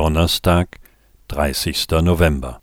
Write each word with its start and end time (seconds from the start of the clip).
Donnerstag, 0.00 0.78
30. 1.28 1.88
November. 2.00 2.62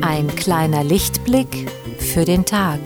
Ein 0.00 0.34
kleiner 0.34 0.82
Lichtblick 0.82 1.70
für 1.98 2.24
den 2.24 2.46
Tag. 2.46 2.80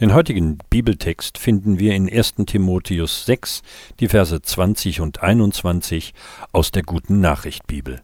Den 0.00 0.14
heutigen 0.14 0.56
Bibeltext 0.70 1.36
finden 1.36 1.78
wir 1.78 1.94
in 1.94 2.10
1. 2.10 2.36
Timotheus 2.46 3.26
6, 3.26 3.60
die 4.00 4.08
Verse 4.08 4.40
20 4.40 5.02
und 5.02 5.22
21 5.22 6.14
aus 6.52 6.70
der 6.70 6.84
Guten 6.84 7.20
Nachricht 7.20 7.66
Bibel. 7.66 8.00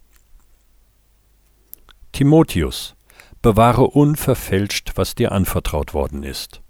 Timotheus, 2.12 2.96
bewahre 3.40 3.84
unverfälscht, 3.84 4.92
was 4.96 5.14
dir 5.14 5.32
anvertraut 5.32 5.94
worden 5.94 6.22
ist. 6.22 6.60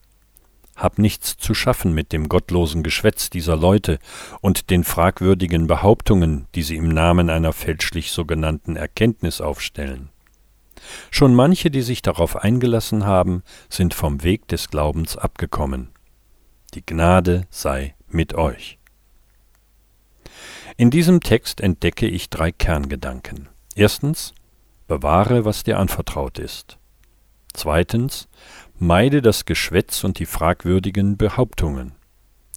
Hab 0.77 1.01
nichts 1.01 1.37
zu 1.37 1.55
schaffen 1.55 1.93
mit 1.93 2.13
dem 2.13 2.29
gottlosen 2.29 2.85
Geschwätz 2.85 3.29
dieser 3.29 3.57
Leute 3.57 3.99
und 4.43 4.71
den 4.71 4.85
fragwürdigen 4.85 5.67
Behauptungen, 5.67 6.47
die 6.55 6.63
sie 6.63 6.77
im 6.77 6.87
Namen 6.87 7.31
einer 7.31 7.53
fälschlich 7.53 8.13
sogenannten 8.13 8.77
Erkenntnis 8.77 9.41
aufstellen. 9.41 10.11
Schon 11.11 11.35
manche, 11.35 11.71
die 11.71 11.83
sich 11.83 12.03
darauf 12.03 12.37
eingelassen 12.37 13.07
haben, 13.07 13.43
sind 13.69 13.95
vom 13.95 14.23
Weg 14.23 14.49
des 14.49 14.69
Glaubens 14.69 15.17
abgekommen. 15.17 15.91
Die 16.75 16.85
Gnade 16.85 17.47
sei 17.51 17.95
mit 18.09 18.35
euch. 18.35 18.79
In 20.77 20.91
diesem 20.91 21.21
Text 21.21 21.61
entdecke 21.61 22.07
ich 22.07 22.29
drei 22.29 22.53
Kerngedanken. 22.53 23.49
Erstens, 23.75 24.35
bewahre, 24.87 25.45
was 25.45 25.63
dir 25.63 25.79
anvertraut 25.79 26.39
ist. 26.39 26.79
Zweitens, 27.55 28.29
meide 28.79 29.23
das 29.23 29.47
Geschwätz 29.47 30.05
und 30.05 30.19
die 30.19 30.27
fragwürdigen 30.27 31.17
Behauptungen. 31.17 31.93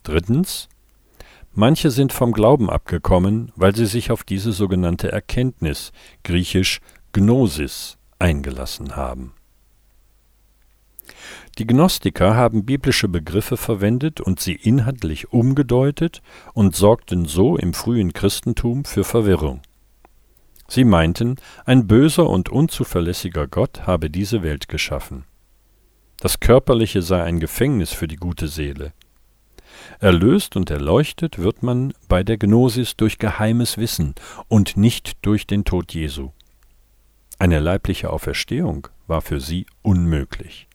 Drittens, 0.03 0.67
manche 1.53 1.91
sind 1.91 2.11
vom 2.11 2.33
Glauben 2.33 2.69
abgekommen, 2.69 3.53
weil 3.55 3.75
sie 3.75 3.85
sich 3.85 4.11
auf 4.11 4.25
diese 4.25 4.51
sogenannte 4.51 5.11
Erkenntnis, 5.11 5.93
griechisch 6.23 6.81
Gnosis, 7.13 7.97
eingelassen 8.19 8.95
haben. 8.95 9.33
Die 11.57 11.65
Gnostiker 11.67 12.35
haben 12.35 12.65
biblische 12.65 13.09
Begriffe 13.09 13.57
verwendet 13.57 14.21
und 14.21 14.39
sie 14.39 14.53
inhaltlich 14.53 15.33
umgedeutet 15.33 16.21
und 16.53 16.75
sorgten 16.75 17.25
so 17.25 17.57
im 17.57 17.73
frühen 17.73 18.13
Christentum 18.13 18.85
für 18.85 19.03
Verwirrung. 19.03 19.61
Sie 20.67 20.83
meinten, 20.83 21.37
ein 21.65 21.87
böser 21.87 22.29
und 22.29 22.49
unzuverlässiger 22.49 23.47
Gott 23.47 23.87
habe 23.87 24.09
diese 24.09 24.43
Welt 24.43 24.67
geschaffen. 24.67 25.25
Das 26.19 26.39
Körperliche 26.39 27.01
sei 27.01 27.23
ein 27.23 27.39
Gefängnis 27.39 27.91
für 27.91 28.07
die 28.07 28.17
gute 28.17 28.47
Seele. 28.47 28.93
Erlöst 29.99 30.55
und 30.55 30.69
erleuchtet 30.69 31.39
wird 31.39 31.63
man 31.63 31.93
bei 32.07 32.23
der 32.23 32.37
Gnosis 32.37 32.95
durch 32.95 33.17
geheimes 33.17 33.77
Wissen 33.77 34.15
und 34.47 34.77
nicht 34.77 35.17
durch 35.25 35.47
den 35.47 35.65
Tod 35.65 35.93
Jesu. 35.93 36.31
Eine 37.39 37.61
leibliche 37.61 38.09
Auferstehung 38.09 38.89
war 39.07 39.21
für 39.21 39.39
sie 39.39 39.65
unmöglich. 39.81 40.67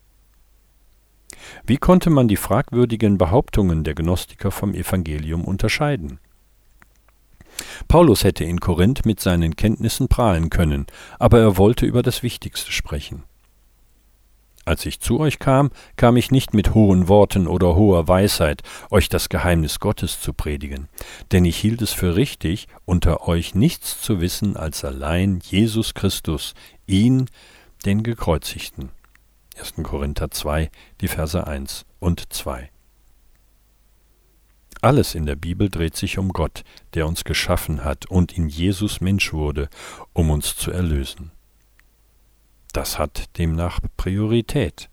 Wie 1.67 1.77
konnte 1.77 2.09
man 2.09 2.27
die 2.27 2.39
fragwürdigen 2.39 3.19
Behauptungen 3.19 3.85
der 3.85 3.95
Gnostiker 3.95 4.51
vom 4.51 4.73
Evangelium 4.73 5.45
unterscheiden? 5.45 6.21
Paulus 7.87 8.25
hätte 8.25 8.45
in 8.45 8.61
Korinth 8.61 9.05
mit 9.05 9.21
seinen 9.21 9.57
Kenntnissen 9.57 10.09
prahlen 10.09 10.49
können, 10.49 10.87
aber 11.19 11.39
er 11.39 11.59
wollte 11.59 11.85
über 11.85 12.03
das 12.03 12.23
Wichtigste 12.23 12.73
sprechen. 12.73 13.25
Als 14.65 14.87
ich 14.87 15.01
zu 15.01 15.21
euch 15.21 15.39
kam, 15.39 15.71
kam 15.97 16.17
ich 16.17 16.31
nicht 16.31 16.55
mit 16.55 16.75
hohen 16.75 17.09
Worten 17.09 17.47
oder 17.47 17.75
hoher 17.75 18.09
Weisheit, 18.09 18.63
euch 18.91 19.09
das 19.09 19.29
Geheimnis 19.29 19.79
Gottes 19.79 20.21
zu 20.21 20.33
predigen, 20.33 20.89
denn 21.33 21.45
ich 21.45 21.59
hielt 21.59 21.83
es 21.83 21.93
für 21.93 22.17
richtig, 22.17 22.69
unter 22.87 23.29
euch 23.29 23.55
nichts 23.55 24.01
zu 24.01 24.21
wissen 24.21 24.57
als 24.57 24.85
allein 24.85 25.41
Jesus 25.43 25.93
Christus, 25.93 26.55
ihn, 26.87 27.27
den 27.85 28.03
Gekreuzigten. 28.03 28.91
1. 29.59 29.75
Korinther 29.83 30.31
2, 30.31 30.71
die 31.01 31.09
Verse 31.09 31.47
1 31.47 31.85
und 32.01 32.33
2. 32.33 32.71
Alles 34.81 35.15
in 35.15 35.27
der 35.27 35.37
Bibel 35.37 35.71
dreht 35.71 35.97
sich 35.97 36.19
um 36.19 36.31
Gott, 36.31 36.63
der 36.95 37.07
uns 37.07 37.25
geschaffen 37.25 37.85
hat 37.85 38.07
und 38.07 38.37
in 38.37 38.49
Jesus 38.49 39.01
Mensch 39.01 39.33
wurde, 39.33 39.69
um 40.13 40.31
uns 40.31 40.57
zu 40.57 40.71
erlösen. 40.71 41.31
Das 42.75 42.99
hat 42.99 43.39
demnach 43.39 43.79
Priorität. 43.97 44.91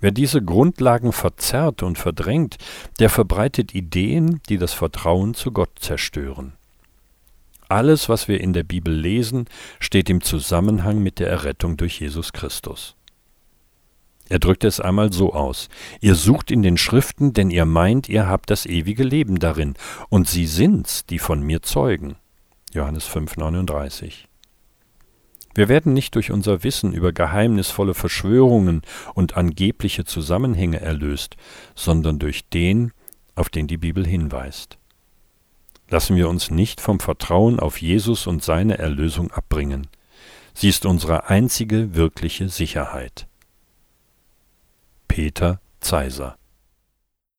Wer 0.00 0.10
diese 0.10 0.42
Grundlagen 0.42 1.12
verzerrt 1.12 1.82
und 1.82 1.98
verdrängt, 1.98 2.56
der 2.98 3.10
verbreitet 3.10 3.74
Ideen, 3.74 4.40
die 4.48 4.56
das 4.56 4.72
Vertrauen 4.72 5.34
zu 5.34 5.52
Gott 5.52 5.78
zerstören. 5.78 6.54
Alles, 7.68 8.08
was 8.08 8.26
wir 8.26 8.40
in 8.40 8.54
der 8.54 8.62
Bibel 8.62 8.94
lesen, 8.94 9.46
steht 9.80 10.08
im 10.08 10.22
Zusammenhang 10.22 11.02
mit 11.02 11.18
der 11.18 11.28
Errettung 11.28 11.76
durch 11.76 12.00
Jesus 12.00 12.32
Christus. 12.32 12.96
Er 14.30 14.38
drückt 14.38 14.64
es 14.64 14.80
einmal 14.80 15.12
so 15.12 15.34
aus. 15.34 15.68
Ihr 16.00 16.14
sucht 16.14 16.50
in 16.50 16.62
den 16.62 16.78
Schriften, 16.78 17.34
denn 17.34 17.50
ihr 17.50 17.66
meint, 17.66 18.08
ihr 18.08 18.28
habt 18.28 18.48
das 18.48 18.64
ewige 18.64 19.04
Leben 19.04 19.38
darin, 19.38 19.74
und 20.08 20.26
sie 20.26 20.46
sind's, 20.46 21.04
die 21.04 21.18
von 21.18 21.42
mir 21.42 21.60
zeugen. 21.60 22.16
Johannes 22.72 23.06
5,39 23.06 24.24
wir 25.54 25.68
werden 25.68 25.92
nicht 25.92 26.14
durch 26.14 26.30
unser 26.30 26.62
Wissen 26.62 26.92
über 26.92 27.12
geheimnisvolle 27.12 27.94
Verschwörungen 27.94 28.82
und 29.14 29.36
angebliche 29.36 30.04
Zusammenhänge 30.04 30.80
erlöst, 30.80 31.36
sondern 31.74 32.18
durch 32.18 32.48
den, 32.48 32.92
auf 33.34 33.48
den 33.48 33.66
die 33.66 33.76
Bibel 33.76 34.06
hinweist. 34.06 34.78
Lassen 35.88 36.16
wir 36.16 36.28
uns 36.28 36.50
nicht 36.50 36.80
vom 36.80 36.98
Vertrauen 36.98 37.60
auf 37.60 37.80
Jesus 37.80 38.26
und 38.26 38.42
seine 38.42 38.78
Erlösung 38.78 39.30
abbringen. 39.30 39.86
Sie 40.54 40.68
ist 40.68 40.86
unsere 40.86 41.28
einzige 41.28 41.94
wirkliche 41.94 42.48
Sicherheit. 42.48 43.26
Peter 45.08 45.60
Zeiser 45.80 46.36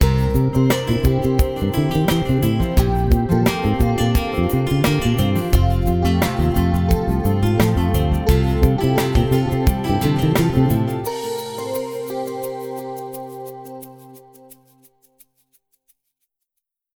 Musik 0.01 0.74